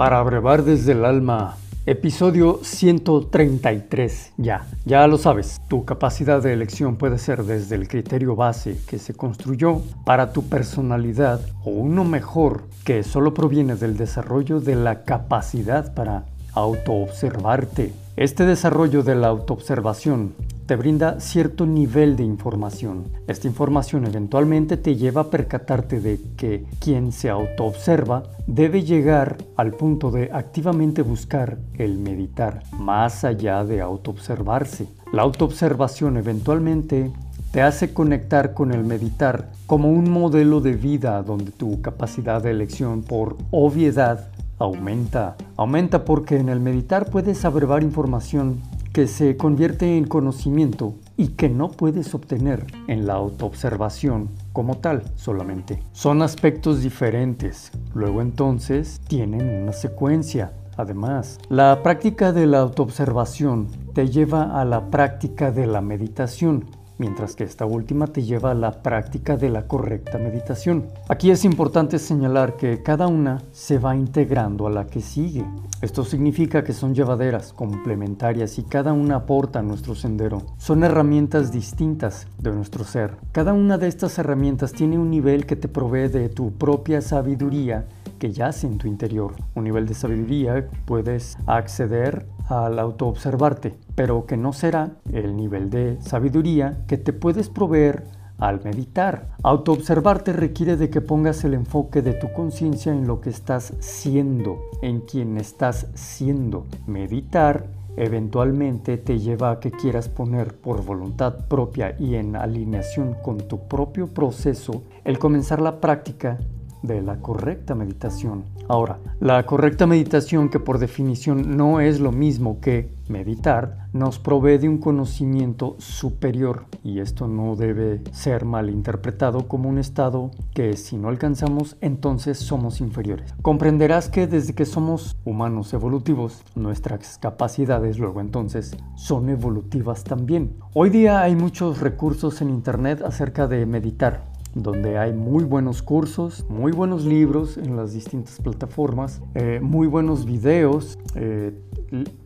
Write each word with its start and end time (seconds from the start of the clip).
Para 0.00 0.18
abrevar 0.18 0.64
desde 0.64 0.92
el 0.92 1.04
alma. 1.04 1.58
Episodio 1.84 2.60
133. 2.62 4.32
Ya, 4.38 4.66
ya 4.86 5.06
lo 5.06 5.18
sabes, 5.18 5.60
tu 5.68 5.84
capacidad 5.84 6.42
de 6.42 6.54
elección 6.54 6.96
puede 6.96 7.18
ser 7.18 7.44
desde 7.44 7.74
el 7.74 7.86
criterio 7.86 8.34
base 8.34 8.78
que 8.88 8.98
se 8.98 9.12
construyó 9.12 9.82
para 10.06 10.32
tu 10.32 10.48
personalidad 10.48 11.42
o 11.66 11.72
uno 11.72 12.04
mejor 12.04 12.62
que 12.82 13.02
solo 13.02 13.34
proviene 13.34 13.76
del 13.76 13.98
desarrollo 13.98 14.58
de 14.58 14.74
la 14.74 15.04
capacidad 15.04 15.92
para 15.92 16.24
autoobservarte. 16.54 17.92
Este 18.16 18.46
desarrollo 18.46 19.02
de 19.02 19.16
la 19.16 19.28
autoobservación 19.28 20.32
te 20.70 20.76
brinda 20.76 21.18
cierto 21.18 21.66
nivel 21.66 22.14
de 22.14 22.22
información. 22.22 23.08
Esta 23.26 23.48
información 23.48 24.06
eventualmente 24.06 24.76
te 24.76 24.94
lleva 24.94 25.22
a 25.22 25.28
percatarte 25.28 25.98
de 25.98 26.20
que 26.36 26.64
quien 26.78 27.10
se 27.10 27.28
autoobserva 27.28 28.22
debe 28.46 28.84
llegar 28.84 29.38
al 29.56 29.72
punto 29.72 30.12
de 30.12 30.30
activamente 30.32 31.02
buscar 31.02 31.58
el 31.74 31.98
meditar, 31.98 32.62
más 32.78 33.24
allá 33.24 33.64
de 33.64 33.80
autoobservarse. 33.80 34.86
La 35.12 35.22
autoobservación 35.22 36.18
eventualmente 36.18 37.10
te 37.50 37.62
hace 37.62 37.92
conectar 37.92 38.54
con 38.54 38.70
el 38.70 38.84
meditar 38.84 39.50
como 39.66 39.90
un 39.90 40.08
modelo 40.08 40.60
de 40.60 40.74
vida 40.74 41.20
donde 41.24 41.50
tu 41.50 41.82
capacidad 41.82 42.40
de 42.40 42.52
elección 42.52 43.02
por 43.02 43.36
obviedad 43.50 44.28
aumenta. 44.60 45.36
Aumenta 45.56 46.04
porque 46.04 46.36
en 46.36 46.48
el 46.48 46.60
meditar 46.60 47.10
puedes 47.10 47.44
abrevar 47.44 47.82
información 47.82 48.60
que 48.92 49.06
se 49.06 49.36
convierte 49.36 49.96
en 49.96 50.06
conocimiento 50.06 50.94
y 51.16 51.28
que 51.28 51.48
no 51.48 51.70
puedes 51.70 52.14
obtener 52.14 52.66
en 52.88 53.06
la 53.06 53.14
autoobservación 53.14 54.30
como 54.52 54.78
tal 54.78 55.02
solamente. 55.16 55.82
Son 55.92 56.22
aspectos 56.22 56.82
diferentes, 56.82 57.70
luego 57.94 58.20
entonces 58.20 59.00
tienen 59.06 59.62
una 59.62 59.72
secuencia. 59.72 60.52
Además, 60.76 61.38
la 61.48 61.82
práctica 61.82 62.32
de 62.32 62.46
la 62.46 62.60
autoobservación 62.60 63.68
te 63.92 64.08
lleva 64.08 64.60
a 64.60 64.64
la 64.64 64.88
práctica 64.88 65.52
de 65.52 65.66
la 65.66 65.80
meditación, 65.82 66.64
mientras 67.00 67.34
que 67.34 67.44
esta 67.44 67.64
última 67.64 68.06
te 68.06 68.22
lleva 68.22 68.50
a 68.50 68.54
la 68.54 68.82
práctica 68.82 69.38
de 69.38 69.48
la 69.48 69.66
correcta 69.66 70.18
meditación. 70.18 70.86
Aquí 71.08 71.30
es 71.30 71.46
importante 71.46 71.98
señalar 71.98 72.58
que 72.58 72.82
cada 72.82 73.06
una 73.06 73.42
se 73.52 73.78
va 73.78 73.96
integrando 73.96 74.66
a 74.66 74.70
la 74.70 74.86
que 74.86 75.00
sigue. 75.00 75.44
Esto 75.80 76.04
significa 76.04 76.62
que 76.62 76.74
son 76.74 76.94
llevaderas, 76.94 77.54
complementarias 77.54 78.58
y 78.58 78.64
cada 78.64 78.92
una 78.92 79.16
aporta 79.16 79.60
a 79.60 79.62
nuestro 79.62 79.94
sendero. 79.94 80.42
Son 80.58 80.84
herramientas 80.84 81.50
distintas 81.50 82.26
de 82.38 82.52
nuestro 82.52 82.84
ser. 82.84 83.16
Cada 83.32 83.54
una 83.54 83.78
de 83.78 83.88
estas 83.88 84.18
herramientas 84.18 84.72
tiene 84.72 84.98
un 84.98 85.10
nivel 85.10 85.46
que 85.46 85.56
te 85.56 85.68
provee 85.68 86.08
de 86.08 86.28
tu 86.28 86.52
propia 86.52 87.00
sabiduría 87.00 87.86
que 88.20 88.30
yace 88.30 88.68
en 88.68 88.78
tu 88.78 88.86
interior. 88.86 89.34
Un 89.56 89.64
nivel 89.64 89.86
de 89.86 89.94
sabiduría 89.94 90.68
puedes 90.84 91.36
acceder 91.46 92.26
al 92.48 92.78
autoobservarte, 92.78 93.74
pero 93.96 94.26
que 94.26 94.36
no 94.36 94.52
será 94.52 94.92
el 95.12 95.34
nivel 95.34 95.70
de 95.70 96.00
sabiduría 96.00 96.84
que 96.86 96.98
te 96.98 97.12
puedes 97.12 97.48
proveer 97.48 98.04
al 98.38 98.62
meditar. 98.62 99.30
Autoobservarte 99.42 100.32
requiere 100.32 100.76
de 100.76 100.90
que 100.90 101.00
pongas 101.00 101.44
el 101.44 101.54
enfoque 101.54 102.02
de 102.02 102.12
tu 102.12 102.32
conciencia 102.32 102.92
en 102.92 103.06
lo 103.06 103.20
que 103.20 103.30
estás 103.30 103.74
siendo, 103.80 104.60
en 104.82 105.00
quien 105.00 105.36
estás 105.36 105.88
siendo. 105.94 106.66
Meditar 106.86 107.66
eventualmente 107.96 108.96
te 108.96 109.18
lleva 109.18 109.50
a 109.50 109.60
que 109.60 109.70
quieras 109.70 110.08
poner 110.08 110.54
por 110.54 110.84
voluntad 110.84 111.46
propia 111.48 111.96
y 111.98 112.14
en 112.14 112.36
alineación 112.36 113.14
con 113.22 113.38
tu 113.38 113.68
propio 113.68 114.06
proceso 114.06 114.84
el 115.04 115.18
comenzar 115.18 115.60
la 115.60 115.80
práctica 115.80 116.38
de 116.82 117.02
la 117.02 117.20
correcta 117.20 117.74
meditación. 117.74 118.44
Ahora, 118.68 118.98
la 119.20 119.44
correcta 119.46 119.86
meditación, 119.86 120.48
que 120.48 120.60
por 120.60 120.78
definición 120.78 121.56
no 121.56 121.80
es 121.80 122.00
lo 122.00 122.12
mismo 122.12 122.60
que 122.60 122.90
meditar, 123.08 123.88
nos 123.92 124.18
provee 124.18 124.58
de 124.58 124.68
un 124.68 124.78
conocimiento 124.78 125.74
superior 125.78 126.66
y 126.84 127.00
esto 127.00 127.26
no 127.26 127.56
debe 127.56 128.00
ser 128.12 128.44
malinterpretado 128.44 129.48
como 129.48 129.68
un 129.68 129.78
estado 129.78 130.30
que 130.54 130.76
si 130.76 130.96
no 130.96 131.08
alcanzamos 131.08 131.76
entonces 131.80 132.38
somos 132.38 132.80
inferiores. 132.80 133.34
Comprenderás 133.42 134.08
que 134.08 134.26
desde 134.26 134.54
que 134.54 134.64
somos 134.64 135.16
humanos 135.24 135.72
evolutivos, 135.72 136.44
nuestras 136.54 137.18
capacidades 137.18 137.98
luego 137.98 138.20
entonces 138.20 138.76
son 138.94 139.28
evolutivas 139.28 140.04
también. 140.04 140.56
Hoy 140.72 140.90
día 140.90 141.22
hay 141.22 141.34
muchos 141.34 141.80
recursos 141.80 142.40
en 142.40 142.50
internet 142.50 143.02
acerca 143.04 143.48
de 143.48 143.66
meditar 143.66 144.30
donde 144.54 144.98
hay 144.98 145.12
muy 145.12 145.44
buenos 145.44 145.82
cursos, 145.82 146.44
muy 146.48 146.72
buenos 146.72 147.04
libros 147.04 147.56
en 147.56 147.76
las 147.76 147.92
distintas 147.92 148.40
plataformas, 148.40 149.22
eh, 149.34 149.60
muy 149.62 149.86
buenos 149.86 150.24
videos, 150.24 150.98
eh, 151.14 151.52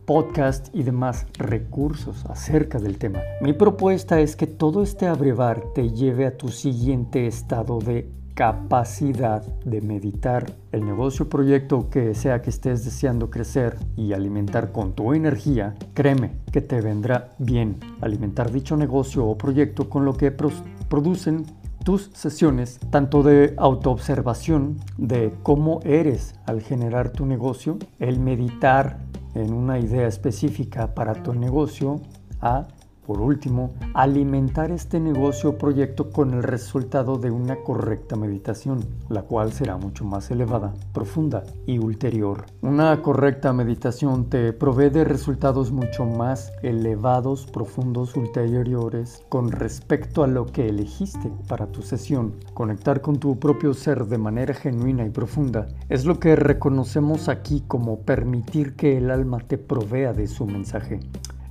podcast 0.05 0.73
y 0.73 0.83
demás 0.83 1.25
recursos 1.37 2.25
acerca 2.25 2.79
del 2.79 2.97
tema. 2.97 3.19
Mi 3.41 3.53
propuesta 3.53 4.19
es 4.19 4.35
que 4.35 4.47
todo 4.47 4.83
este 4.83 5.07
abrevar 5.07 5.63
te 5.73 5.89
lleve 5.89 6.25
a 6.25 6.37
tu 6.37 6.49
siguiente 6.49 7.27
estado 7.27 7.79
de 7.79 8.09
capacidad 8.35 9.41
de 9.63 9.79
meditar 9.79 10.51
el 10.73 10.85
negocio 10.85 11.29
proyecto 11.29 11.89
que 11.89 12.13
sea 12.13 12.41
que 12.41 12.49
estés 12.49 12.83
deseando 12.83 13.29
crecer 13.29 13.77
y 13.95 14.11
alimentar 14.11 14.73
con 14.73 14.93
tu 14.93 15.13
energía, 15.13 15.73
créeme 15.93 16.31
que 16.51 16.59
te 16.59 16.81
vendrá 16.81 17.29
bien 17.39 17.77
alimentar 18.01 18.51
dicho 18.51 18.75
negocio 18.75 19.25
o 19.25 19.37
proyecto 19.37 19.89
con 19.89 20.03
lo 20.03 20.17
que 20.17 20.31
producen 20.31 21.45
tus 21.85 22.09
sesiones, 22.15 22.79
tanto 22.89 23.21
de 23.21 23.53
autoobservación 23.57 24.79
de 24.97 25.31
cómo 25.43 25.81
eres 25.83 26.33
al 26.47 26.61
generar 26.61 27.11
tu 27.11 27.27
negocio, 27.27 27.77
el 27.99 28.19
meditar 28.19 28.97
en 29.35 29.53
una 29.53 29.77
idea 29.77 30.07
específica 30.07 30.95
para 30.95 31.13
tu 31.21 31.35
negocio, 31.35 32.01
a 32.41 32.67
por 33.05 33.21
último, 33.21 33.73
alimentar 33.93 34.71
este 34.71 34.99
negocio 34.99 35.51
o 35.51 35.57
proyecto 35.57 36.09
con 36.09 36.33
el 36.33 36.43
resultado 36.43 37.17
de 37.17 37.31
una 37.31 37.57
correcta 37.57 38.15
meditación, 38.15 38.79
la 39.09 39.21
cual 39.23 39.53
será 39.53 39.77
mucho 39.77 40.05
más 40.05 40.31
elevada, 40.31 40.73
profunda 40.93 41.43
y 41.65 41.77
ulterior. 41.77 42.45
Una 42.61 43.01
correcta 43.01 43.53
meditación 43.53 44.29
te 44.29 44.53
provee 44.53 44.89
de 44.89 45.03
resultados 45.03 45.71
mucho 45.71 46.05
más 46.05 46.51
elevados, 46.63 47.45
profundos, 47.45 48.15
ulteriores 48.15 49.23
con 49.29 49.51
respecto 49.51 50.23
a 50.23 50.27
lo 50.27 50.45
que 50.45 50.67
elegiste 50.67 51.31
para 51.47 51.67
tu 51.67 51.81
sesión. 51.81 52.33
Conectar 52.53 53.01
con 53.01 53.17
tu 53.17 53.39
propio 53.39 53.73
ser 53.73 54.05
de 54.05 54.17
manera 54.17 54.53
genuina 54.53 55.05
y 55.05 55.09
profunda 55.09 55.67
es 55.89 56.05
lo 56.05 56.19
que 56.19 56.35
reconocemos 56.35 57.29
aquí 57.29 57.63
como 57.67 57.99
permitir 57.99 58.75
que 58.75 58.97
el 58.97 59.11
alma 59.11 59.39
te 59.39 59.57
provea 59.57 60.13
de 60.13 60.27
su 60.27 60.45
mensaje. 60.45 60.99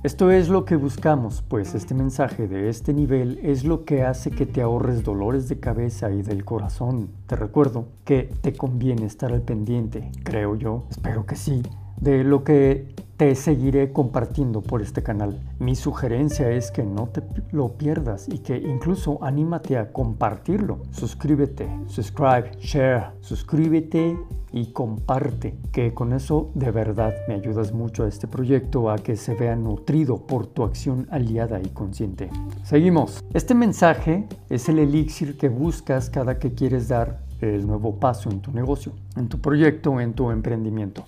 Esto 0.05 0.29
es 0.29 0.49
lo 0.49 0.65
que 0.65 0.75
buscamos, 0.75 1.41
pues 1.41 1.73
este 1.73 1.95
mensaje 1.95 2.47
de 2.47 2.69
este 2.69 2.93
nivel 2.93 3.39
es 3.41 3.63
lo 3.63 3.85
que 3.85 4.03
hace 4.03 4.29
que 4.29 4.45
te 4.45 4.61
ahorres 4.61 5.03
dolores 5.03 5.49
de 5.49 5.59
cabeza 5.59 6.11
y 6.11 6.21
del 6.21 6.45
corazón. 6.45 7.09
Te 7.25 7.35
recuerdo 7.35 7.87
que 8.03 8.29
te 8.41 8.53
conviene 8.53 9.07
estar 9.07 9.33
al 9.33 9.41
pendiente, 9.41 10.11
creo 10.23 10.55
yo, 10.57 10.83
espero 10.91 11.25
que 11.25 11.35
sí, 11.35 11.63
de 11.99 12.23
lo 12.23 12.43
que 12.43 12.93
te 13.17 13.33
seguiré 13.35 13.93
compartiendo 13.93 14.61
por 14.61 14.81
este 14.81 15.01
canal. 15.01 15.39
Mi 15.57 15.75
sugerencia 15.75 16.51
es 16.51 16.69
que 16.69 16.83
no 16.83 17.07
te 17.07 17.23
lo 17.51 17.77
pierdas 17.77 18.27
y 18.27 18.39
que 18.39 18.57
incluso 18.57 19.23
anímate 19.23 19.77
a 19.77 19.93
compartirlo. 19.93 20.79
Suscríbete, 20.91 21.69
subscribe, 21.87 22.51
share, 22.59 23.11
suscríbete 23.21 24.17
y 24.51 24.67
comparte, 24.67 25.57
que 25.71 25.93
con 25.93 26.13
eso 26.13 26.51
de 26.55 26.71
verdad 26.71 27.13
me 27.27 27.35
ayudas 27.35 27.73
mucho 27.73 28.03
a 28.03 28.07
este 28.07 28.27
proyecto 28.27 28.89
a 28.89 28.97
que 28.97 29.15
se 29.15 29.33
vea 29.33 29.55
nutrido 29.55 30.17
por 30.17 30.47
tu 30.47 30.63
acción 30.63 31.07
aliada 31.09 31.61
y 31.61 31.69
consciente. 31.69 32.29
Seguimos. 32.63 33.23
Este 33.33 33.53
mensaje 33.53 34.27
es 34.49 34.67
el 34.69 34.79
elixir 34.79 35.37
que 35.37 35.49
buscas 35.49 36.09
cada 36.09 36.37
que 36.37 36.53
quieres 36.53 36.89
dar 36.89 37.23
el 37.41 37.67
nuevo 37.67 37.95
paso 37.99 38.29
en 38.29 38.41
tu 38.41 38.51
negocio, 38.51 38.93
en 39.15 39.27
tu 39.27 39.39
proyecto, 39.39 39.99
en 39.99 40.13
tu 40.13 40.31
emprendimiento. 40.31 41.03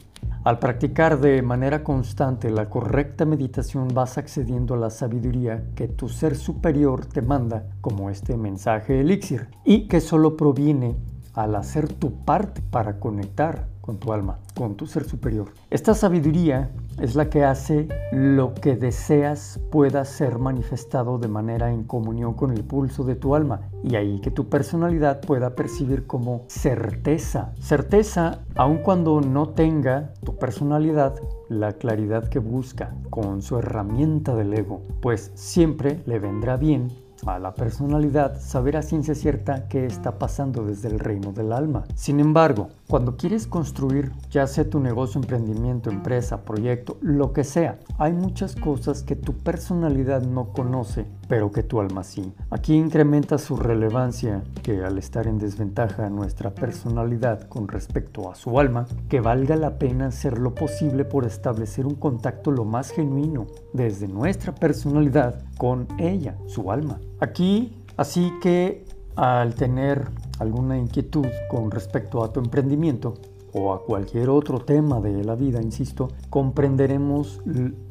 Al 0.48 0.60
practicar 0.60 1.20
de 1.20 1.42
manera 1.42 1.84
constante 1.84 2.50
la 2.50 2.70
correcta 2.70 3.26
meditación 3.26 3.90
vas 3.94 4.18
accediendo 4.18 4.76
a 4.76 4.78
la 4.78 4.90
sabiduría 4.90 5.66
que 5.76 5.90
tu 5.90 6.08
ser 6.08 6.38
superior 6.38 7.06
te 7.06 7.22
manda 7.22 7.66
como 7.82 8.10
este 8.10 8.38
mensaje 8.38 9.02
elixir 9.02 9.50
y 9.66 9.90
que 9.90 10.00
solo 10.00 10.38
proviene 10.38 10.96
al 11.34 11.54
hacer 11.54 11.92
tu 11.92 12.24
parte 12.24 12.62
para 12.62 12.98
conectar 12.98 13.68
con 13.82 13.98
tu 13.98 14.14
alma, 14.14 14.40
con 14.56 14.78
tu 14.78 14.88
ser 14.88 15.04
superior. 15.04 15.52
Esta 15.70 15.94
sabiduría 15.94 16.72
es 17.00 17.16
la 17.16 17.30
que 17.30 17.44
hace 17.44 17.88
lo 18.12 18.54
que 18.54 18.76
deseas 18.76 19.60
pueda 19.72 20.04
ser 20.06 20.40
manifestado 20.40 21.18
de 21.18 21.28
manera 21.28 21.72
en 21.72 21.84
comunión 21.84 22.34
con 22.34 22.52
el 22.52 22.64
pulso 22.64 23.04
de 23.04 23.16
tu 23.16 23.36
alma 23.36 23.70
y 23.84 23.96
ahí 23.96 24.20
que 24.22 24.32
tu 24.32 24.50
personalidad 24.50 25.22
pueda 25.22 25.56
percibir 25.56 26.08
como 26.08 26.44
certeza. 26.48 27.54
Certeza 27.60 28.40
aun 28.56 28.78
cuando 28.78 29.22
no 29.22 29.50
tenga 29.50 30.14
tu 30.24 30.38
personalidad 30.38 31.16
la 31.50 31.74
claridad 31.74 32.28
que 32.28 32.40
busca 32.40 32.96
con 33.10 33.42
su 33.42 33.58
herramienta 33.58 34.36
del 34.36 34.54
ego, 34.54 34.82
pues 35.02 35.32
siempre 35.36 36.02
le 36.06 36.20
vendrá 36.20 36.58
bien 36.58 37.07
a 37.26 37.40
la 37.40 37.54
personalidad 37.54 38.40
saber 38.40 38.78
a 38.78 38.82
ciencia 38.82 39.16
cierta 39.16 39.68
qué 39.68 39.86
está 39.86 40.20
pasando 40.20 40.66
desde 40.66 40.90
el 40.90 41.00
reino 41.00 41.32
del 41.32 41.52
alma. 41.52 41.84
Sin 41.96 42.20
embargo, 42.20 42.70
cuando 42.88 43.18
quieres 43.18 43.48
construir 43.48 44.12
ya 44.30 44.48
sea 44.48 44.70
tu 44.70 44.80
negocio, 44.80 45.20
emprendimiento, 45.20 45.90
empresa, 45.90 46.44
proyecto, 46.44 46.98
lo 47.02 47.34
que 47.34 47.44
sea, 47.44 47.80
hay 47.98 48.14
muchas 48.14 48.56
cosas 48.56 49.04
que 49.04 49.16
tu 49.16 49.34
personalidad 49.34 50.22
no 50.22 50.54
conoce, 50.54 51.06
pero 51.28 51.52
que 51.52 51.64
tu 51.64 51.80
alma 51.80 52.04
sí. 52.04 52.34
Aquí 52.50 52.76
incrementa 52.76 53.38
su 53.38 53.58
relevancia 53.58 54.44
que 54.64 54.84
al 54.84 54.98
estar 54.98 55.28
en 55.28 55.38
desventaja 55.38 56.10
nuestra 56.10 56.54
personalidad 56.54 57.48
con 57.48 57.68
respecto 57.68 58.32
a 58.32 58.36
su 58.36 58.60
alma, 58.60 58.88
que 59.10 59.22
valga 59.22 59.56
la 59.56 59.78
pena 59.78 60.08
hacer 60.08 60.38
lo 60.38 60.56
posible 60.56 61.06
por 61.06 61.26
establecer 61.26 61.86
un 61.86 61.96
contacto 61.96 62.52
lo 62.52 62.66
más 62.66 62.92
genuino 62.92 63.48
desde 63.74 64.08
nuestra 64.08 64.54
personalidad 64.54 65.44
con 65.58 65.88
ella, 65.98 66.38
su 66.48 66.72
alma. 66.72 67.00
Aquí, 67.20 67.84
así 67.98 68.32
que 68.42 68.86
al 69.16 69.56
tener 69.56 70.06
alguna 70.40 70.78
inquietud 70.78 71.26
con 71.50 71.72
respecto 71.72 72.24
a 72.24 72.32
tu 72.32 72.40
emprendimiento 72.40 73.16
o 73.58 73.74
a 73.74 73.84
cualquier 73.84 74.30
otro 74.30 74.60
tema 74.60 75.02
de 75.02 75.24
la 75.24 75.36
vida, 75.36 75.62
insisto, 75.62 76.10
comprenderemos 76.30 77.42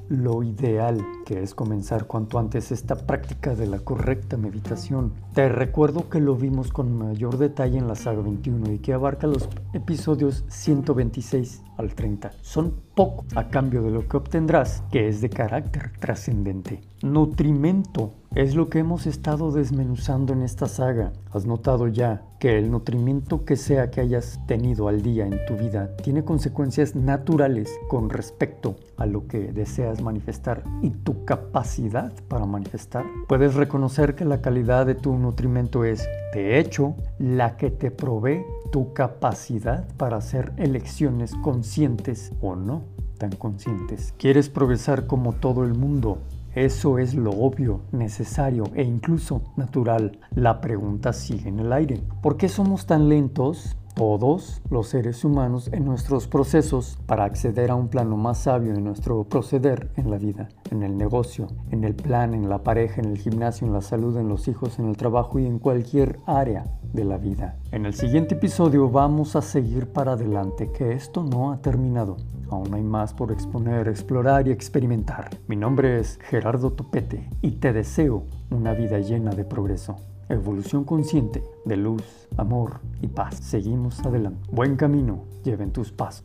lo 0.08 0.44
ideal 0.44 1.04
que 1.24 1.42
es 1.42 1.54
comenzar 1.54 2.06
cuanto 2.06 2.38
antes 2.38 2.70
esta 2.70 2.94
práctica 2.94 3.54
de 3.54 3.66
la 3.66 3.80
correcta 3.80 4.36
meditación. 4.36 5.12
Te 5.34 5.48
recuerdo 5.48 6.08
que 6.08 6.20
lo 6.20 6.36
vimos 6.36 6.70
con 6.70 6.96
mayor 6.96 7.38
detalle 7.38 7.78
en 7.78 7.88
la 7.88 7.96
saga 7.96 8.22
21 8.22 8.72
y 8.72 8.78
que 8.78 8.92
abarca 8.92 9.26
los 9.26 9.48
episodios 9.72 10.44
126 10.48 11.62
al 11.76 11.94
30. 11.94 12.30
Son 12.42 12.74
poco 12.94 13.24
a 13.34 13.48
cambio 13.48 13.82
de 13.82 13.90
lo 13.90 14.06
que 14.08 14.16
obtendrás, 14.16 14.84
que 14.92 15.08
es 15.08 15.20
de 15.20 15.30
carácter 15.30 15.92
trascendente. 15.98 16.80
Nutrimento 17.02 18.12
es 18.36 18.54
lo 18.54 18.68
que 18.68 18.80
hemos 18.80 19.06
estado 19.06 19.50
desmenuzando 19.50 20.34
en 20.34 20.42
esta 20.42 20.66
saga. 20.66 21.10
Has 21.32 21.46
notado 21.46 21.88
ya 21.88 22.22
que 22.38 22.58
el 22.58 22.70
nutrimento 22.70 23.46
que 23.46 23.56
sea 23.56 23.90
que 23.90 24.02
hayas 24.02 24.38
tenido 24.46 24.88
al 24.88 25.00
día 25.00 25.26
en 25.26 25.42
tu 25.46 25.56
vida 25.56 25.96
tiene 25.96 26.22
consecuencias 26.22 26.94
naturales 26.94 27.72
con 27.88 28.10
respecto 28.10 28.76
a 28.98 29.06
lo 29.06 29.26
que 29.26 29.52
deseas 29.54 30.02
manifestar 30.02 30.64
y 30.82 30.90
tu 30.90 31.24
capacidad 31.24 32.12
para 32.28 32.44
manifestar. 32.44 33.06
Puedes 33.26 33.54
reconocer 33.54 34.14
que 34.14 34.26
la 34.26 34.42
calidad 34.42 34.84
de 34.84 34.96
tu 34.96 35.16
nutrimento 35.16 35.86
es, 35.86 36.06
de 36.34 36.58
hecho, 36.58 36.94
la 37.18 37.56
que 37.56 37.70
te 37.70 37.90
provee 37.90 38.44
tu 38.70 38.92
capacidad 38.92 39.88
para 39.96 40.18
hacer 40.18 40.52
elecciones 40.58 41.34
conscientes 41.36 42.32
o 42.42 42.54
no 42.54 42.82
tan 43.16 43.30
conscientes. 43.30 44.12
¿Quieres 44.18 44.50
progresar 44.50 45.06
como 45.06 45.32
todo 45.32 45.64
el 45.64 45.72
mundo? 45.72 46.18
Eso 46.56 46.98
es 46.98 47.14
lo 47.14 47.32
obvio, 47.32 47.82
necesario 47.92 48.64
e 48.74 48.82
incluso 48.82 49.42
natural. 49.56 50.18
La 50.34 50.62
pregunta 50.62 51.12
sigue 51.12 51.50
en 51.50 51.60
el 51.60 51.70
aire. 51.70 52.00
¿Por 52.22 52.38
qué 52.38 52.48
somos 52.48 52.86
tan 52.86 53.10
lentos 53.10 53.76
todos 53.94 54.62
los 54.70 54.88
seres 54.88 55.22
humanos 55.22 55.68
en 55.70 55.84
nuestros 55.84 56.26
procesos 56.28 56.98
para 57.04 57.24
acceder 57.24 57.70
a 57.70 57.74
un 57.74 57.88
plano 57.88 58.16
más 58.16 58.38
sabio 58.38 58.72
de 58.72 58.80
nuestro 58.80 59.24
proceder 59.24 59.90
en 59.96 60.10
la 60.10 60.16
vida, 60.16 60.48
en 60.70 60.82
el 60.82 60.96
negocio, 60.96 61.46
en 61.70 61.84
el 61.84 61.94
plan, 61.94 62.32
en 62.32 62.48
la 62.48 62.62
pareja, 62.62 63.02
en 63.02 63.10
el 63.10 63.18
gimnasio, 63.18 63.66
en 63.66 63.74
la 63.74 63.82
salud, 63.82 64.16
en 64.16 64.28
los 64.28 64.48
hijos, 64.48 64.78
en 64.78 64.88
el 64.88 64.96
trabajo 64.96 65.38
y 65.38 65.44
en 65.44 65.58
cualquier 65.58 66.20
área 66.24 66.64
de 66.94 67.04
la 67.04 67.18
vida. 67.18 67.58
En 67.70 67.84
el 67.84 67.92
siguiente 67.92 68.34
episodio 68.34 68.88
vamos 68.88 69.36
a 69.36 69.42
seguir 69.42 69.88
para 69.88 70.12
adelante, 70.12 70.70
que 70.72 70.92
esto 70.92 71.22
no 71.22 71.52
ha 71.52 71.58
terminado. 71.60 72.16
Aún 72.50 72.72
hay 72.74 72.82
más 72.82 73.12
por 73.12 73.32
exponer, 73.32 73.88
explorar 73.88 74.46
y 74.46 74.52
experimentar. 74.52 75.30
Mi 75.48 75.56
nombre 75.56 75.98
es 75.98 76.18
Gerardo 76.22 76.72
Topete 76.72 77.28
y 77.42 77.52
te 77.52 77.72
deseo 77.72 78.24
una 78.50 78.72
vida 78.72 78.98
llena 78.98 79.30
de 79.32 79.44
progreso. 79.44 79.96
Evolución 80.28 80.84
consciente 80.84 81.42
de 81.64 81.76
luz, 81.76 82.02
amor 82.36 82.80
y 83.00 83.06
paz. 83.08 83.36
Seguimos 83.36 84.00
adelante. 84.04 84.48
Buen 84.50 84.76
camino, 84.76 85.24
lleven 85.44 85.72
tus 85.72 85.92
pasos. 85.92 86.24